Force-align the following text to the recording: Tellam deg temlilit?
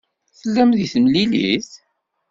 Tellam 0.39 0.69
deg 0.77 0.89
temlilit? 0.93 1.69